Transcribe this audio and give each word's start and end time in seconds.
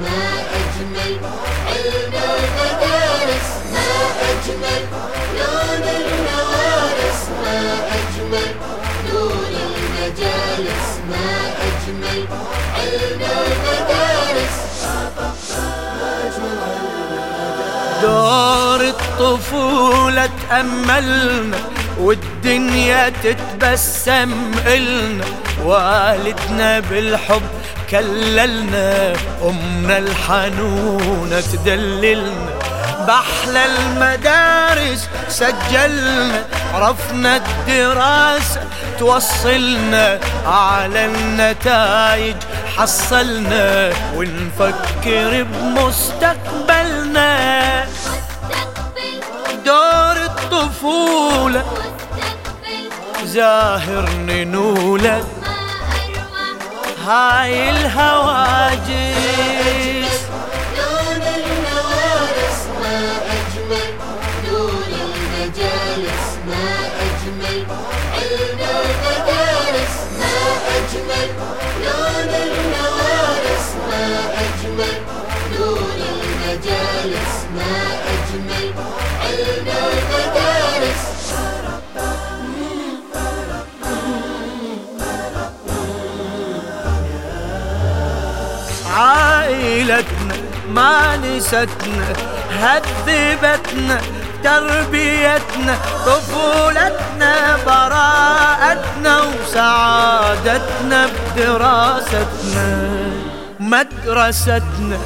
ما 0.00 0.24
أجمل 0.58 1.18
علم 1.66 2.14
المدارس 2.14 3.48
ما 3.72 3.88
أجمل 4.30 5.07
ما 11.10 11.30
أجمل 11.66 12.24
علم 12.76 13.20
المدارس 13.22 14.56
دور 18.02 18.80
الطفولة 18.80 20.30
تأملنا 20.50 21.58
والدنيا 21.98 23.12
تتبسم 23.22 24.32
إلنا. 24.66 25.24
والدنا 25.64 26.80
بالحب 26.80 27.42
كللنا 27.90 29.12
أمنا 29.42 29.98
الحنونة 29.98 31.40
تدللنا. 31.40 32.57
بأحلى 33.08 33.62
المدارس 33.66 35.08
سجلنا 35.28 36.44
عرفنا 36.74 37.36
الدراسة 37.36 38.60
توصلنا 38.98 40.20
على 40.46 41.04
النتائج 41.04 42.36
حصلنا 42.76 43.92
ونفكر 44.14 45.42
بمستقبلنا. 45.42 47.24
دور 49.64 50.16
الطفولة 50.16 51.64
زاهر 53.24 54.08
ننولة. 54.26 55.24
هاي 57.06 57.70
الهواجس. 57.70 59.18
عائلتنا 89.90 90.34
ما 90.68 91.16
نستنا 91.16 92.08
هذبتنا 92.60 94.00
تربيتنا 94.44 95.74
طفولتنا 96.06 97.56
براءتنا 97.66 99.20
وسعادتنا 99.20 101.06
بدراستنا. 101.36 102.66
مدرستنا 103.60 104.98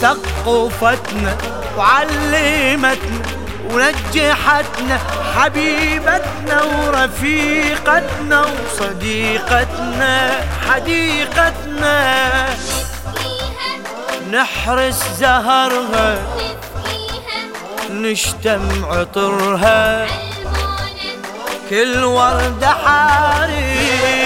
ثقفتنا 0.00 1.36
وعلمتنا 1.78 3.22
ونجحتنا 3.70 4.98
حبيبتنا 5.36 6.62
ورفيقتنا 6.62 8.44
وصديقتنا 8.46 10.30
حديقتنا. 10.68 11.96
نحرس 14.32 15.02
زهرها. 15.18 16.18
نشتم 17.90 18.84
عطرها 18.84 20.06
كل 21.70 22.04
وردة 22.04 22.68
حارس 22.68 24.25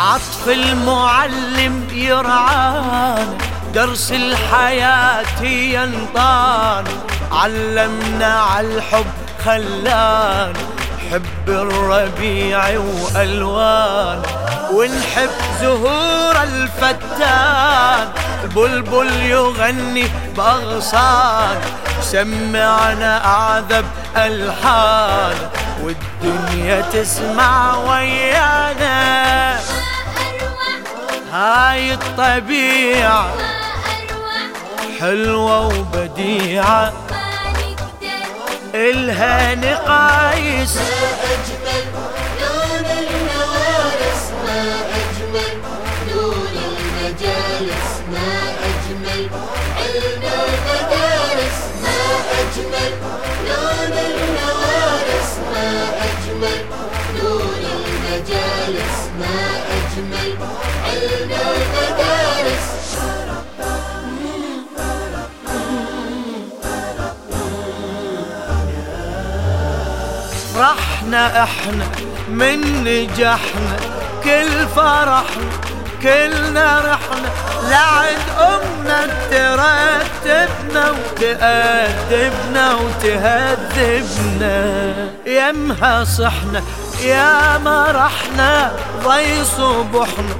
عطف 0.00 0.48
المعلم 0.48 1.88
يرعانا 1.92 3.36
درس 3.74 4.12
الحياة 4.12 5.42
ينطانا 5.42 6.90
علمنا 7.32 8.40
عالحب 8.40 9.06
خلانا 9.44 10.52
حب 11.10 11.48
الربيع 11.48 12.78
وألوان. 12.78 14.22
ونحب 14.72 15.30
زهور 15.60 16.42
الفتان 16.42 18.08
البلبل 18.44 19.12
يغني 19.22 20.08
بأغصان. 20.36 21.60
سمعنا 22.02 23.24
أعذب 23.24 23.84
ألحان 24.16 25.36
والدنيا 25.82 26.80
تسمع 26.80 27.76
ويانا. 27.76 29.60
هاي 31.40 31.94
الطبيعة. 31.94 33.30
حلوة 35.00 35.66
وبديعة. 35.66 36.92
إلها 38.74 39.54
نقايس. 39.54 40.78
فرحنا 70.90 71.42
إحنا 71.42 71.86
من 72.28 72.84
نجحنا 72.84 73.76
كل 74.24 74.68
فرحنا 74.76 75.50
كلنا 76.02 76.78
رحنا. 76.78 77.30
لعند 77.70 78.26
أمنا 78.38 79.00
ترتبنا 79.30 80.84
وتأدبنا 80.90 82.74
وتهذبنا. 82.74 84.54
يمها 85.26 86.04
صحنا 86.04 86.62
يا 87.02 87.58
مرحنا 87.58 88.72
ضي 89.04 89.44
صبحنا. 89.44 90.34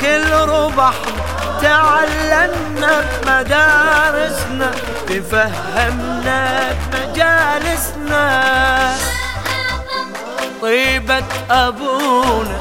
كل 0.00 0.30
ربحنا 0.30 1.24
تعلمنا 1.62 3.04
بمدارسنا 3.22 4.70
تفهمنا 5.08 6.40
بمجالسنا. 6.92 8.24
طيبة 10.64 11.24
أبونا 11.50 12.58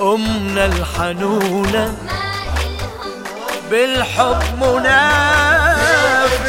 أمنا 0.00 0.66
الحنونة 0.66 1.96
بالحب 3.70 4.42
منافس 4.60 6.46